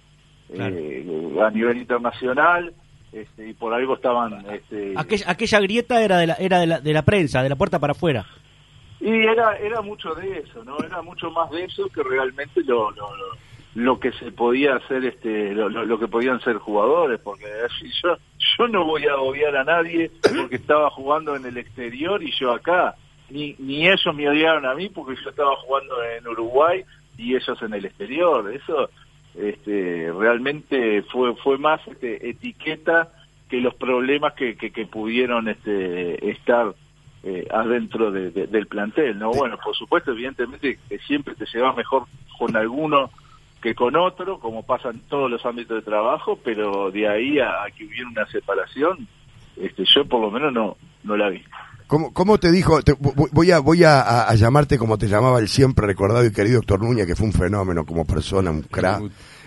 eh, 0.50 1.36
a 1.42 1.50
nivel 1.50 1.78
internacional. 1.78 2.72
Este, 3.12 3.48
y 3.48 3.54
por 3.54 3.74
algo 3.74 3.94
estaban 3.94 4.46
este, 4.52 4.94
aquella, 4.96 5.58
grieta 5.58 6.00
era 6.00 6.18
de 6.18 6.28
la 6.28 6.34
era 6.34 6.60
de 6.60 6.68
la, 6.68 6.80
de 6.80 6.92
la 6.92 7.02
prensa 7.02 7.42
de 7.42 7.48
la 7.48 7.56
puerta 7.56 7.80
para 7.80 7.90
afuera 7.90 8.24
y 9.00 9.10
era 9.10 9.58
era 9.58 9.82
mucho 9.82 10.14
de 10.14 10.38
eso 10.38 10.62
no 10.62 10.78
era 10.78 11.02
mucho 11.02 11.28
más 11.32 11.50
de 11.50 11.64
eso 11.64 11.88
que 11.88 12.04
realmente 12.04 12.62
lo, 12.62 12.88
lo 12.92 13.16
lo 13.16 13.50
que 14.00 14.12
se 14.12 14.32
podía 14.32 14.76
hacer 14.76 15.04
este 15.04 15.54
lo, 15.54 15.98
que 15.98 16.08
podían 16.08 16.40
ser 16.40 16.56
jugadores 16.56 17.20
porque 17.20 17.46
yo 18.02 18.16
yo 18.58 18.68
no 18.68 18.84
voy 18.84 19.06
a 19.06 19.16
odiar 19.16 19.56
a 19.56 19.64
nadie 19.64 20.10
porque 20.22 20.56
estaba 20.56 20.90
jugando 20.90 21.36
en 21.36 21.46
el 21.46 21.56
exterior 21.56 22.22
y 22.22 22.32
yo 22.32 22.52
acá. 22.52 22.94
Ni 23.30 23.54
ni 23.60 23.86
ellos 23.86 24.14
me 24.14 24.28
odiaron 24.28 24.66
a 24.66 24.74
mí 24.74 24.88
porque 24.88 25.20
yo 25.22 25.30
estaba 25.30 25.54
jugando 25.56 25.94
en 26.02 26.26
Uruguay 26.26 26.82
y 27.16 27.36
ellos 27.36 27.62
en 27.62 27.74
el 27.74 27.84
exterior. 27.84 28.52
Eso 28.52 28.90
este 29.36 30.12
realmente 30.12 31.02
fue 31.02 31.36
fue 31.36 31.56
más 31.58 31.80
este, 31.86 32.28
etiqueta 32.28 33.12
que 33.48 33.60
los 33.60 33.74
problemas 33.74 34.34
que, 34.34 34.56
que, 34.56 34.86
pudieron 34.86 35.48
este 35.48 36.30
estar 36.30 36.74
eh, 37.22 37.46
adentro 37.52 38.10
del 38.10 38.66
plantel 38.66 39.18
no 39.18 39.30
bueno 39.30 39.58
por 39.62 39.76
supuesto 39.76 40.12
evidentemente 40.12 40.78
que 40.88 40.98
siempre 41.00 41.34
te 41.34 41.46
llevas 41.46 41.76
mejor 41.76 42.04
con 42.38 42.56
alguno 42.56 43.10
que 43.60 43.74
con 43.74 43.96
otro, 43.96 44.40
como 44.40 44.62
pasa 44.62 44.90
en 44.90 45.00
todos 45.00 45.30
los 45.30 45.44
ámbitos 45.44 45.76
de 45.76 45.82
trabajo, 45.82 46.38
pero 46.42 46.90
de 46.90 47.08
ahí 47.08 47.38
a, 47.38 47.66
que 47.76 47.84
hubiera 47.84 48.08
una 48.08 48.26
separación, 48.26 49.06
este, 49.56 49.84
yo 49.84 50.06
por 50.06 50.20
lo 50.20 50.30
menos 50.30 50.52
no, 50.52 50.76
no 51.04 51.16
la 51.16 51.28
vi. 51.28 51.42
¿Cómo, 51.86 52.12
cómo 52.12 52.38
te 52.38 52.52
dijo? 52.52 52.78
voy 53.32 53.50
a, 53.50 53.58
voy 53.58 53.82
a, 53.84 54.32
llamarte 54.34 54.78
como 54.78 54.96
te 54.96 55.08
llamaba 55.08 55.40
el 55.40 55.48
siempre 55.48 55.86
recordado 55.86 56.24
y 56.24 56.32
querido 56.32 56.58
doctor 56.58 56.80
Núñez, 56.82 57.06
que 57.06 57.16
fue 57.16 57.26
un 57.26 57.32
fenómeno 57.32 57.84
como 57.84 58.04
persona, 58.04 58.50
un 58.50 58.62
crack. 58.62 59.02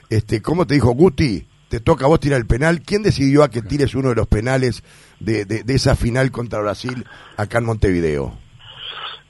Este, 0.10 0.42
¿Cómo 0.42 0.68
te 0.68 0.74
dijo 0.76 0.92
Guti? 0.92 1.48
Te 1.70 1.80
toca 1.80 2.06
a 2.06 2.10
vos 2.10 2.20
tirar 2.20 2.40
el 2.40 2.46
penal. 2.46 2.82
¿Quién 2.82 3.02
decidió 3.02 3.44
a 3.44 3.50
que 3.50 3.62
tires 3.62 3.96
uno 3.96 4.10
de 4.10 4.16
los 4.16 4.28
penales 4.28 4.84
de, 5.20 5.46
de, 5.46 5.64
de 5.64 5.74
esa 5.74 5.96
final 5.96 6.32
contra 6.32 6.60
Brasil 6.60 7.06
acá 7.38 7.60
en 7.60 7.66
Montevideo? 7.66 8.43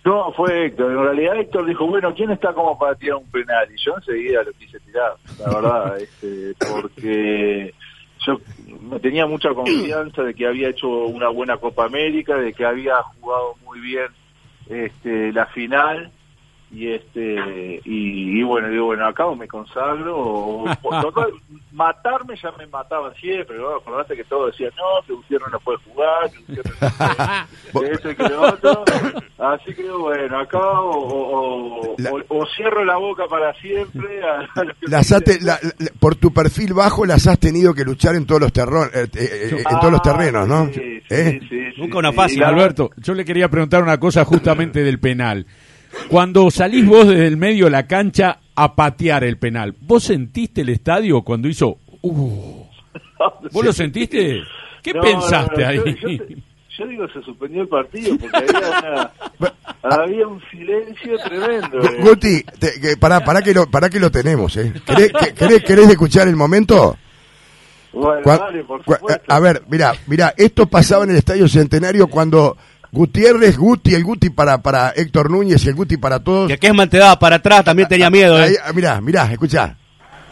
No, 0.05 0.33
fue 0.33 0.65
Héctor. 0.65 0.91
En 0.91 1.03
realidad 1.03 1.39
Héctor 1.39 1.65
dijo, 1.65 1.88
bueno, 1.88 2.13
¿quién 2.13 2.31
está 2.31 2.53
como 2.53 2.77
para 2.77 2.95
tirar 2.95 3.17
un 3.17 3.31
penal? 3.31 3.67
Y 3.72 3.81
yo 3.81 3.95
enseguida 3.95 4.43
lo 4.43 4.51
quise 4.53 4.79
tirar, 4.81 5.13
la 5.39 5.53
verdad, 5.53 5.98
este, 6.01 6.53
porque 6.60 7.74
yo 8.25 8.39
me 8.81 9.00
tenía 9.00 9.25
mucha 9.25 9.53
confianza 9.53 10.24
de 10.24 10.33
que 10.33 10.48
había 10.48 10.69
hecho 10.69 10.88
una 10.88 11.29
buena 11.29 11.57
Copa 11.57 11.86
América, 11.86 12.36
de 12.36 12.53
que 12.53 12.65
había 12.65 13.01
jugado 13.01 13.55
muy 13.65 13.79
bien 13.79 14.07
este, 14.67 15.31
la 15.31 15.45
final 15.48 16.12
y 16.74 16.91
este 16.91 17.81
y, 17.86 18.41
bueno 18.41 18.67
digo 18.69 18.86
bueno 18.86 19.05
acá 19.05 19.27
o 19.27 19.36
me 19.36 19.48
consagro 19.48 20.17
o, 20.17 20.65
matarme 21.72 22.36
ya 22.36 22.51
me 22.53 22.65
mataban 22.65 23.13
siempre 23.15 23.57
¿no? 23.57 23.75
acordaste 23.75 24.15
que 24.15 24.24
todos 24.24 24.51
decían 24.51 24.72
no 24.75 25.05
que 25.05 25.13
Gutiérrez 25.13 25.51
no 25.51 25.60
puede 25.60 25.77
jugar 25.79 26.31
que 26.31 26.39
Gutiérrez 26.39 26.81
no 26.81 27.72
puede, 27.74 28.15
que 28.15 28.24
lo 28.24 28.41
otro 28.41 28.83
así 29.43 29.73
que 29.73 29.89
bueno 29.89 30.39
acá 30.39 30.81
o, 30.81 31.95
o, 32.29 32.45
cierro 32.55 32.85
la 32.85 32.97
boca 32.97 33.25
para 33.29 33.53
siempre 33.55 34.21
las 34.81 35.13
por 36.00 36.15
tu 36.15 36.31
perfil 36.31 36.73
bajo 36.73 37.05
las 37.05 37.27
has 37.27 37.39
tenido 37.39 37.73
que 37.73 37.83
luchar 37.83 38.15
en 38.15 38.25
todos 38.25 38.41
los 38.41 38.53
terrenos 38.53 38.88
eh, 38.93 39.07
eh, 39.15 39.50
eh, 39.51 39.63
en 39.69 39.79
todos 39.79 39.91
los 39.91 40.01
terrenos 40.01 40.47
no 40.47 40.69
sí, 40.71 41.01
nunca 41.77 41.97
una 41.97 42.13
fácil 42.13 42.43
Alberto. 42.43 42.91
Yo 42.97 43.13
le 43.13 43.25
quería 43.25 43.50
preguntar 43.50 43.83
una 43.83 44.00
cosa 44.00 44.25
justamente 44.25 44.83
del 44.83 45.00
penal. 45.00 45.45
Cuando 46.09 46.50
salís 46.50 46.85
vos 46.85 47.07
desde 47.07 47.27
el 47.27 47.38
medio 47.38 47.65
de 47.65 47.71
la 47.71 47.88
cancha 47.88 48.39
a 48.55 48.75
patear 48.75 49.23
el 49.23 49.38
penal, 49.38 49.75
¿vos 49.81 50.03
sentiste 50.03 50.62
el 50.62 50.69
estadio 50.69 51.21
cuando 51.21 51.47
hizo... 51.47 51.77
Uh, 52.01 52.63
¿Vos 53.51 53.65
lo 53.65 53.71
sentiste? 53.71 54.41
¿Qué 54.81 54.93
pensaste 54.93 55.65
ahí? 55.65 55.79
Yo, 55.79 56.35
digo, 56.88 57.08
se 57.10 57.22
suspendió 57.22 57.62
el 57.62 57.68
partido 57.68 58.18
porque 58.18 58.38
había, 58.38 59.12
había 59.84 60.27
un 60.27 60.42
silencio 60.50 61.18
tremendo. 61.24 61.82
Eh. 61.84 62.00
Guti, 62.01 62.44
para, 63.00 63.24
para, 63.24 63.42
que 63.42 63.53
lo, 63.53 63.70
para 63.70 63.89
que 63.89 64.00
lo 64.00 64.12
tenemos, 64.12 64.58
¿eh? 64.58 64.74
¿Querés, 64.86 65.63
querés, 65.63 65.89
escuchar 65.89 66.27
el 66.27 66.36
momento? 66.36 66.98
Bueno, 67.94 68.22
dale, 68.25 68.63
por 68.63 68.84
supuesto. 68.84 69.22
A 69.27 69.39
ver, 69.39 69.63
mira, 69.70 69.94
mira, 70.08 70.34
esto 70.36 70.65
pasaba 70.65 71.03
en 71.03 71.12
el 71.12 71.18
Estadio 71.18 71.48
Centenario 71.48 72.08
cuando 72.08 72.58
Gutiérrez, 72.92 73.58
Guti, 73.58 73.94
el 73.94 74.03
Guti 74.03 74.32
para, 74.32 74.58
para 74.60 74.89
Héctor 74.96 75.30
Núñez 75.30 75.63
y 75.65 75.70
el 75.70 75.75
Guti 75.75 75.98
para 75.98 76.20
todos. 76.20 76.48
Que 76.48 76.68
es 76.68 76.89
te 76.89 76.98
daba 76.98 77.20
para 77.20 77.36
atrás, 77.36 77.63
también 77.63 77.88
tenía 77.88 78.10
miedo. 78.10 78.44
¿eh? 78.44 78.58
mirá, 78.74 79.00
mirá, 79.00 79.32
escuchá. 79.32 79.75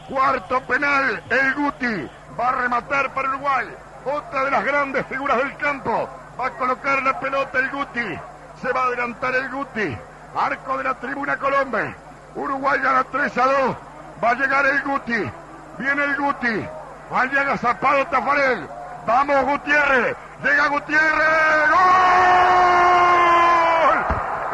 Cuarto 0.10 0.60
penal, 0.68 1.22
el 1.30 1.54
Guti 1.54 2.08
va 2.40 2.50
a 2.50 2.62
rematar 2.64 3.14
para 3.14 3.30
Uruguay. 3.30 3.68
Otra 4.06 4.46
de 4.46 4.52
las 4.52 4.66
grandes 4.66 5.06
figuras 5.06 5.38
del 5.38 5.56
campo. 5.58 6.10
Va 6.42 6.48
a 6.48 6.52
colocar 6.58 7.04
la 7.04 7.20
pelota 7.20 7.60
el 7.60 7.70
Guti. 7.70 8.20
Se 8.60 8.74
va 8.74 8.82
a 8.82 8.86
adelantar 8.88 9.36
el 9.36 9.48
Guti. 9.52 9.96
Arco 10.36 10.76
de 10.80 10.86
la 10.86 10.96
tribuna 10.96 11.38
Colombia. 11.38 11.96
Uruguay 12.34 12.80
gana 12.80 13.04
3 13.04 13.38
a 13.38 13.46
2. 13.46 13.76
Va 14.24 14.30
a 14.32 14.34
llegar 14.34 14.66
el 14.66 14.82
Guti. 14.82 15.32
Viene 15.78 16.04
el 16.04 16.18
Guti. 16.18 16.68
Va 17.14 17.22
a 17.22 17.26
llegar 17.26 17.60
Zapado 17.60 18.08
Tafarel. 18.08 18.68
Vamos 19.06 19.46
Gutiérrez. 19.46 20.18
Llega 20.44 20.68
Gutiérrez. 20.70 21.70
¡Gol! 21.70 21.82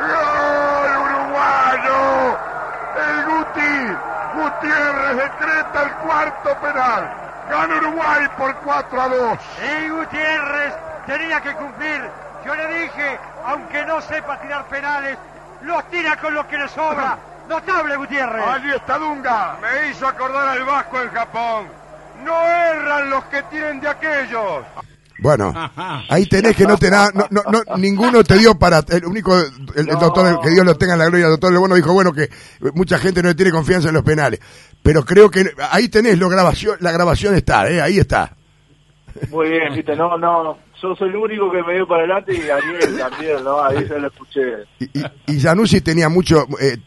¡Gol 0.09 0.91
uruguayo! 1.07 2.37
El 3.07 3.25
Guti. 3.27 3.95
Gutiérrez 4.35 5.15
decreta 5.15 5.83
el 5.83 5.91
cuarto 6.05 6.49
penal. 6.57 7.13
Gana 7.49 7.75
Uruguay 7.77 8.27
por 8.37 8.53
4 8.55 9.01
a 9.01 9.07
2. 9.07 9.39
Y 9.63 9.89
Gutiérrez 9.89 10.87
tenía 11.07 11.41
que 11.41 11.53
cumplir. 11.53 12.01
Yo 12.45 12.53
le 12.53 12.81
dije, 12.81 13.19
aunque 13.45 13.85
no 13.85 13.99
sepa 14.01 14.39
tirar 14.39 14.67
penales, 14.67 15.17
los 15.63 15.89
tira 15.89 16.17
con 16.17 16.33
lo 16.35 16.47
que 16.47 16.57
le 16.57 16.67
sobra. 16.67 17.17
Notable 17.49 17.95
Gutiérrez. 17.95 18.45
Allí 18.45 18.71
está 18.71 18.97
Dunga. 18.97 19.57
Me 19.61 19.89
hizo 19.89 20.05
acordar 20.05 20.49
al 20.49 20.63
Vasco 20.63 21.01
en 21.01 21.09
Japón. 21.09 21.67
No 22.25 22.45
erran 22.45 23.09
los 23.09 23.23
que 23.25 23.41
tienen 23.43 23.79
de 23.79 23.87
aquellos. 23.87 24.65
Bueno, 25.19 25.51
ahí 26.09 26.27
tenés 26.27 26.55
que 26.55 26.65
no 26.65 26.77
te 26.77 26.91
no, 26.91 27.09
no, 27.31 27.41
no, 27.49 27.77
ninguno 27.77 28.23
te 28.23 28.37
dio 28.37 28.53
para, 28.53 28.83
el 28.87 29.03
único, 29.05 29.35
el, 29.35 29.85
doctor, 29.87 30.39
que 30.41 30.51
Dios 30.51 30.63
lo 30.63 30.75
tenga 30.75 30.93
en 30.93 30.99
la 30.99 31.05
gloria, 31.05 31.25
el 31.25 31.31
doctor 31.31 31.57
bueno 31.57 31.73
dijo, 31.73 31.91
bueno, 31.91 32.13
que 32.13 32.29
mucha 32.75 32.99
gente 32.99 33.23
no 33.23 33.29
le 33.29 33.35
tiene 33.35 33.51
confianza 33.51 33.87
en 33.87 33.95
los 33.95 34.03
penales, 34.03 34.39
pero 34.83 35.03
creo 35.03 35.31
que 35.31 35.49
ahí 35.71 35.89
tenés 35.89 36.19
lo 36.19 36.29
grabación, 36.29 36.77
la 36.81 36.91
grabación 36.91 37.33
está, 37.33 37.67
eh, 37.67 37.81
ahí 37.81 37.97
está. 37.97 38.35
Muy 39.31 39.49
bien, 39.49 39.73
viste, 39.73 39.95
no, 39.95 40.19
no, 40.19 40.55
yo 40.81 40.95
soy 40.95 41.09
el 41.09 41.15
único 41.15 41.51
que 41.51 41.63
me 41.63 41.75
dio 41.75 41.87
para 41.87 42.03
adelante 42.03 42.33
y 42.33 42.49
Ariel 42.49 42.97
también, 42.99 43.43
¿no? 43.43 43.61
Ahí 43.61 43.85
se 43.85 43.99
lo 43.99 44.07
escuché. 44.07 44.41
Y, 44.79 44.89
y, 45.27 45.81
tenía 45.81 46.09
mucho, 46.09 46.45
eh, 46.61 46.77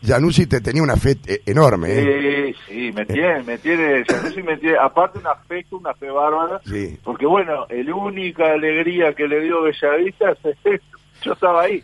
te 0.47 0.61
tenía 0.61 0.83
una 0.83 0.97
fe 0.97 1.17
eh, 1.27 1.43
enorme, 1.47 1.89
¿eh? 1.91 2.55
Sí, 2.67 2.75
sí, 2.75 2.93
me 2.93 3.07
tiene, 3.07 3.43
me 3.43 3.59
tiene, 3.59 4.05
me 4.45 4.57
tiene, 4.57 4.79
aparte 4.79 5.19
un 5.19 5.27
afecto, 5.27 5.77
una 5.77 5.95
fe 5.95 6.11
bárbara, 6.11 6.61
sí. 6.65 6.99
porque 7.03 7.27
bueno, 7.27 7.67
la 7.69 7.95
única 7.95 8.53
alegría 8.53 9.13
que 9.15 9.27
le 9.27 9.41
dio 9.41 9.63
Bellavista 9.63 10.33
es 10.33 10.57
esto 10.65 11.01
yo 11.25 11.33
estaba 11.33 11.63
ahí. 11.63 11.83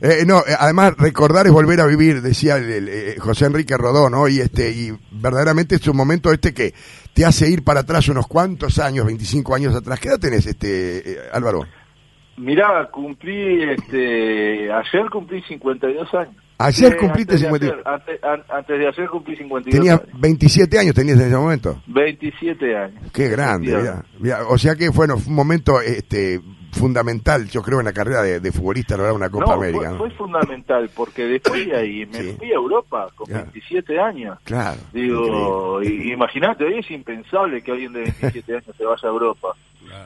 eh, 0.00 0.24
no, 0.26 0.38
eh, 0.40 0.54
además 0.58 0.94
recordar 0.96 1.46
es 1.46 1.52
volver 1.52 1.80
a 1.80 1.86
vivir, 1.86 2.22
decía 2.22 2.56
el, 2.56 2.88
eh, 2.88 3.16
José 3.18 3.46
Enrique 3.46 3.76
Rodón, 3.76 4.12
¿no? 4.12 4.28
Y 4.28 4.40
este 4.40 4.70
y 4.70 4.92
verdaderamente 5.10 5.76
es 5.76 5.86
un 5.88 5.96
momento 5.96 6.32
este 6.32 6.52
que 6.52 6.74
te 7.12 7.24
hace 7.24 7.48
ir 7.50 7.64
para 7.64 7.80
atrás 7.80 8.08
unos 8.08 8.26
cuantos 8.26 8.78
años, 8.78 9.06
25 9.06 9.54
años 9.54 9.74
atrás. 9.74 9.98
¿Qué 10.00 10.08
edad 10.08 10.18
tenés, 10.20 10.46
este 10.46 11.12
eh, 11.12 11.18
Álvaro? 11.32 11.64
Mirá, 12.36 12.88
cumplí, 12.92 13.64
este, 13.64 14.70
ayer 14.72 15.10
cumplí 15.10 15.42
52 15.42 16.14
años. 16.14 16.36
Ayer 16.58 16.96
cumpliste 16.96 17.38
52. 17.38 17.82
Antes, 17.84 18.20
antes, 18.22 18.78
de 18.78 18.88
ayer 18.88 19.08
cumplí 19.08 19.36
52 19.36 19.74
Tenías 19.74 20.00
27 20.20 20.78
años 20.78 20.94
tenías 20.94 21.18
en 21.18 21.26
ese 21.26 21.36
momento. 21.36 21.82
27 21.86 22.76
años. 22.76 23.12
Qué 23.12 23.28
grande, 23.28 23.76
O 24.48 24.58
sea 24.58 24.74
que 24.74 24.88
bueno, 24.88 25.18
fue 25.18 25.30
un 25.30 25.36
momento 25.36 25.80
este 25.80 26.40
fundamental, 26.72 27.48
yo 27.48 27.62
creo, 27.62 27.80
en 27.80 27.86
la 27.86 27.92
carrera 27.92 28.22
de, 28.22 28.52
futbolista 28.52 28.96
lograr 28.96 29.14
una 29.14 29.30
Copa 29.30 29.54
América. 29.54 29.90
Fue, 29.90 30.08
fue, 30.08 30.10
fundamental, 30.10 30.90
porque 30.94 31.24
después 31.24 31.66
de 31.66 31.76
ahí 31.76 32.06
me 32.06 32.34
fui 32.34 32.50
a 32.50 32.54
Europa 32.56 33.08
con 33.14 33.32
27 33.32 33.98
años. 34.00 34.38
Claro. 34.44 34.78
Digo, 34.92 35.82
imagínate, 35.82 36.64
hoy 36.64 36.78
es 36.78 36.90
impensable 36.90 37.62
que 37.62 37.72
alguien 37.72 37.92
de 37.92 38.00
27 38.00 38.52
años 38.52 38.76
se 38.76 38.84
vaya 38.84 39.08
a 39.08 39.08
Europa. 39.08 39.54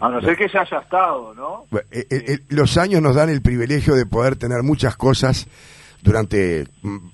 A 0.00 0.08
no 0.08 0.20
ser 0.20 0.36
que 0.36 0.48
ya 0.48 0.60
haya 0.60 0.78
estado, 0.78 1.34
¿no? 1.34 1.66
Eh, 1.72 2.06
eh, 2.10 2.24
eh, 2.28 2.38
los 2.50 2.76
años 2.78 3.02
nos 3.02 3.16
dan 3.16 3.30
el 3.30 3.42
privilegio 3.42 3.94
de 3.94 4.06
poder 4.06 4.36
tener 4.36 4.62
muchas 4.62 4.96
cosas 4.96 5.48
durante 6.02 6.66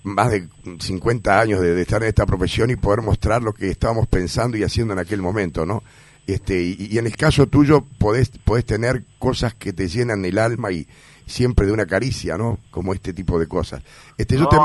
más 0.02 0.30
de 0.30 0.48
50 0.78 1.40
años 1.40 1.60
de, 1.60 1.74
de, 1.74 1.82
estar 1.82 2.02
en 2.02 2.08
esta 2.08 2.26
profesión 2.26 2.70
y 2.70 2.76
poder 2.76 3.02
mostrar 3.02 3.42
lo 3.42 3.52
que 3.52 3.70
estábamos 3.70 4.06
pensando 4.06 4.56
y 4.56 4.62
haciendo 4.62 4.92
en 4.92 4.98
aquel 4.98 5.22
momento, 5.22 5.64
¿no? 5.64 5.82
Este, 6.28 6.62
y, 6.62 6.98
en 6.98 7.06
el 7.06 7.16
caso 7.16 7.46
tuyo 7.46 7.86
podés, 7.96 8.28
podés 8.28 8.66
tener 8.66 9.02
cosas 9.18 9.54
que 9.54 9.72
te 9.72 9.88
llenan 9.88 10.26
el 10.26 10.36
alma 10.36 10.70
y 10.70 10.86
siempre 11.24 11.66
de 11.66 11.72
una 11.72 11.86
caricia, 11.86 12.36
¿no? 12.36 12.58
Como 12.70 12.92
este 12.92 13.14
tipo 13.14 13.40
de 13.40 13.48
cosas. 13.48 13.82
Este, 14.18 14.36
yo, 14.36 14.46
te, 14.46 14.58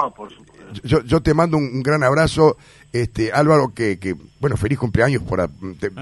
yo, 0.83 1.01
yo, 1.03 1.21
te 1.21 1.33
mando 1.33 1.55
un, 1.55 1.81
gran 1.81 2.03
abrazo, 2.03 2.57
este, 2.93 3.31
Álvaro, 3.31 3.73
que, 3.73 3.97
que 3.97 4.15
bueno, 4.39 4.55
feliz 4.55 4.77
cumpleaños, 4.77 5.23
por, 5.23 5.49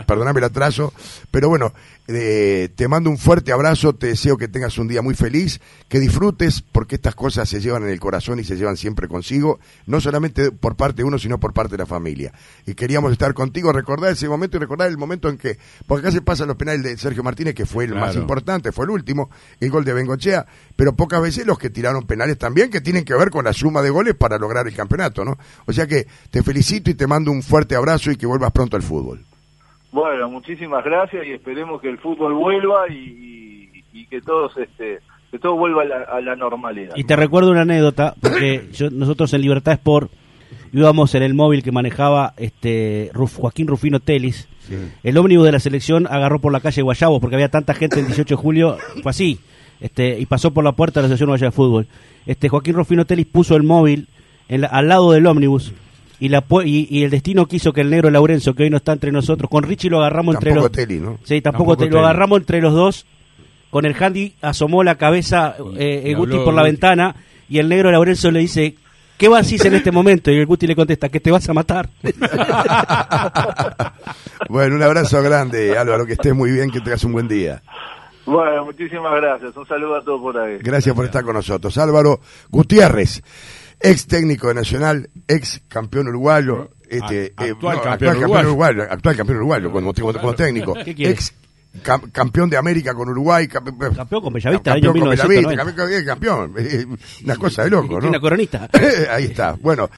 perdóname 0.05 0.39
el 0.39 0.43
atraso, 0.45 0.93
pero 1.29 1.47
bueno, 1.47 1.73
eh, 2.07 2.69
te 2.75 2.87
mando 2.87 3.09
un 3.09 3.17
fuerte 3.17 3.53
abrazo, 3.53 3.93
te 3.93 4.07
deseo 4.07 4.35
que 4.35 4.47
tengas 4.47 4.77
un 4.77 4.87
día 4.87 5.01
muy 5.01 5.13
feliz, 5.13 5.61
que 5.87 5.99
disfrutes, 5.99 6.61
porque 6.61 6.95
estas 6.95 7.13
cosas 7.13 7.47
se 7.47 7.61
llevan 7.61 7.83
en 7.83 7.89
el 7.89 7.99
corazón 7.99 8.39
y 8.39 8.43
se 8.43 8.57
llevan 8.57 8.77
siempre 8.77 9.07
consigo, 9.07 9.59
no 9.85 10.01
solamente 10.01 10.51
por 10.51 10.75
parte 10.75 10.97
de 10.97 11.03
uno, 11.03 11.19
sino 11.19 11.39
por 11.39 11.53
parte 11.53 11.73
de 11.73 11.77
la 11.77 11.85
familia. 11.85 12.33
Y 12.65 12.73
queríamos 12.73 13.11
estar 13.11 13.33
contigo, 13.35 13.71
recordar 13.71 14.11
ese 14.11 14.27
momento 14.27 14.57
y 14.57 14.59
recordar 14.59 14.89
el 14.89 14.97
momento 14.97 15.29
en 15.29 15.37
que, 15.37 15.59
porque 15.85 16.07
acá 16.07 16.11
se 16.11 16.21
pasan 16.21 16.47
los 16.47 16.57
penales 16.57 16.81
de 16.81 16.97
Sergio 16.97 17.23
Martínez, 17.23 17.53
que 17.53 17.67
fue 17.67 17.85
el 17.85 17.93
más 17.93 18.15
importante, 18.15 18.71
fue 18.71 18.85
el 18.85 18.91
último, 18.91 19.29
el 19.59 19.69
gol 19.69 19.85
de 19.85 19.93
Bengochea, 19.93 20.47
pero 20.75 20.95
pocas 20.95 21.21
veces 21.21 21.45
los 21.45 21.59
que 21.59 21.69
tiraron 21.69 22.07
penales 22.07 22.39
también, 22.39 22.71
que 22.71 22.81
tienen 22.81 23.05
que 23.05 23.13
ver 23.13 23.29
con 23.29 23.45
la 23.45 23.53
suma 23.53 23.83
de 23.83 23.91
goles 23.91 24.15
para 24.15 24.39
lograr 24.39 24.67
el 24.67 24.73
campeonato, 24.73 25.23
¿no? 25.23 25.37
O 25.67 25.73
sea 25.73 25.85
que 25.85 26.07
te 26.31 26.41
felicito 26.41 26.80
y 26.89 26.95
te 26.95 27.07
mando 27.07 27.31
un 27.31 27.43
fuerte 27.43 27.75
abrazo 27.75 28.11
y 28.11 28.17
que 28.17 28.25
vuelvas 28.25 28.51
pronto 28.51 28.75
al 28.75 28.83
fútbol. 28.83 29.23
Bueno, 29.91 30.29
muchísimas 30.29 30.83
gracias 30.85 31.25
y 31.25 31.31
esperemos 31.31 31.81
que 31.81 31.89
el 31.89 31.97
fútbol 31.97 32.33
vuelva 32.33 32.87
y, 32.89 33.83
que 34.09 34.21
todos 34.21 34.57
este 34.57 34.99
que 35.31 35.39
todo 35.39 35.55
vuelva 35.55 35.83
a 35.83 36.19
la, 36.19 36.35
normalidad. 36.35 36.93
Y 36.97 37.05
te 37.05 37.15
recuerdo 37.15 37.51
una 37.51 37.61
anécdota, 37.61 38.13
porque 38.19 38.69
nosotros 38.91 39.33
en 39.33 39.41
Libertad 39.41 39.73
Sport 39.73 40.11
íbamos 40.73 41.15
en 41.15 41.23
el 41.23 41.33
móvil 41.33 41.63
que 41.63 41.71
manejaba 41.71 42.33
este 42.35 43.11
Joaquín 43.13 43.67
Rufino 43.67 43.99
Telis. 43.99 44.49
El 45.03 45.17
ómnibus 45.17 45.45
de 45.45 45.51
la 45.53 45.59
selección 45.59 46.07
agarró 46.07 46.39
por 46.39 46.51
la 46.51 46.59
calle 46.59 46.81
Guayabo, 46.81 47.19
porque 47.21 47.35
había 47.35 47.49
tanta 47.49 47.73
gente 47.73 47.99
el 47.99 48.07
18 48.07 48.35
de 48.35 48.41
julio, 48.41 48.77
fue 49.01 49.09
así, 49.09 49.39
este, 49.79 50.19
y 50.19 50.25
pasó 50.25 50.51
por 50.51 50.63
la 50.63 50.73
puerta 50.73 50.99
de 50.99 51.03
la 51.03 51.05
Asociación 51.07 51.29
Guayabo 51.29 51.51
de 51.51 51.55
Fútbol. 51.55 51.87
Este 52.25 52.49
Joaquín 52.49 52.75
Rufino 52.75 53.05
Telis 53.05 53.25
puso 53.25 53.55
el 53.55 53.63
móvil 53.63 54.07
al 54.49 54.87
lado 54.87 55.11
del 55.11 55.27
ómnibus 55.27 55.73
y, 56.21 56.29
la, 56.29 56.45
y, 56.63 57.03
el 57.03 57.09
destino 57.09 57.47
quiso 57.47 57.73
que 57.73 57.81
el 57.81 57.89
negro 57.89 58.11
Laurenzo, 58.11 58.53
que 58.53 58.61
hoy 58.61 58.69
no 58.69 58.77
está 58.77 58.93
entre 58.93 59.11
nosotros, 59.11 59.49
con 59.49 59.63
Richie 59.63 59.89
lo 59.89 59.97
agarramos 60.01 60.35
entre 60.35 60.53
los 60.53 60.69
¿no? 61.01 61.17
Sí, 61.23 61.41
tampoco, 61.41 61.75
lo 61.83 61.99
agarramos 61.99 62.41
entre 62.41 62.61
los 62.61 62.75
dos. 62.75 63.07
Con 63.71 63.85
el 63.85 63.95
handy 63.99 64.35
asomó 64.39 64.83
la 64.83 64.99
cabeza 64.99 65.55
eh, 65.77 66.03
eh 66.05 66.13
Guti 66.13 66.37
por 66.37 66.53
la 66.53 66.61
ventana 66.61 67.15
y 67.49 67.57
el 67.57 67.67
negro 67.69 67.89
Laurenzo 67.89 68.29
le 68.29 68.41
dice, 68.41 68.75
¿qué 69.17 69.29
vas 69.29 69.39
a 69.39 69.49
decir 69.49 69.65
en 69.65 69.73
este 69.73 69.91
momento? 69.91 70.29
Y 70.29 70.37
el 70.37 70.45
Guti 70.45 70.67
le 70.67 70.75
contesta, 70.75 71.09
que 71.09 71.19
te 71.19 71.31
vas 71.31 71.49
a 71.49 71.53
matar. 71.53 71.89
bueno, 74.47 74.75
un 74.75 74.83
abrazo 74.83 75.23
grande, 75.23 75.75
Álvaro, 75.75 76.05
que 76.05 76.13
estés 76.13 76.35
muy 76.35 76.51
bien, 76.51 76.69
que 76.69 76.81
tengas 76.81 77.03
un 77.03 77.13
buen 77.13 77.27
día. 77.27 77.63
Bueno, 78.27 78.65
muchísimas 78.65 79.15
gracias. 79.15 79.57
Un 79.57 79.65
saludo 79.65 79.95
a 79.95 80.03
todos 80.03 80.21
por 80.21 80.37
ahí. 80.37 80.59
Gracias 80.59 80.93
por 80.95 81.05
estar 81.05 81.23
con 81.23 81.33
nosotros. 81.33 81.75
Álvaro 81.79 82.19
Gutiérrez 82.51 83.23
ex 83.83 84.07
técnico 84.07 84.47
de 84.47 84.55
Nacional, 84.55 85.09
ex 85.27 85.61
campeón 85.67 86.07
uruguayo, 86.07 86.69
este, 86.87 87.27
eh, 87.27 87.33
actual, 87.37 87.81
campeón, 87.81 88.17
uruguayo. 88.17 88.83
actual 88.83 89.15
campeón 89.15 89.37
uruguayo 89.37 89.71
como, 89.71 89.93
como, 89.93 90.33
técnico, 90.33 90.75
ex 90.77 91.33
campeón 92.11 92.49
de 92.49 92.57
América 92.57 92.93
con 92.93 93.07
Uruguay, 93.09 93.47
campeón 93.47 93.77
con 93.77 94.33
Bellavista, 94.33 94.73
campeón 94.73 94.99
con 94.99 95.09
Bellavista, 95.09 96.05
campeón, 96.05 96.53
campeón, 96.53 96.99
una 97.23 97.35
cosa 97.37 97.63
de 97.63 97.69
loco, 97.69 97.99
¿no? 98.01 98.09
Una 98.09 98.19
coronita. 98.19 98.69
Ahí 99.11 99.25
está, 99.25 99.53
bueno. 99.53 99.89